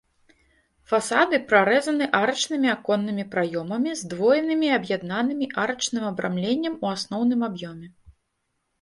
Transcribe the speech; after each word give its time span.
Фасады 0.91 1.39
прарэзаны 1.51 2.07
арачнымі 2.21 2.67
аконнымі 2.75 3.27
праёмамі, 3.37 3.91
здвоенымі 4.01 4.67
і 4.71 4.75
аб'яднанымі 4.81 5.53
арачным 5.65 6.03
абрамленнем 6.13 6.73
у 6.83 6.95
асноўным 6.99 7.41
аб'ёме. 7.51 7.87